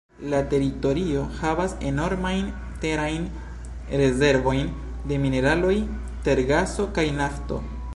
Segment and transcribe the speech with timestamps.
[0.31, 2.47] La teritorio havas enormajn
[2.87, 3.29] terajn
[4.03, 4.65] rezervojn
[5.13, 5.79] de mineraloj,
[6.29, 7.67] tergaso kaj nafto.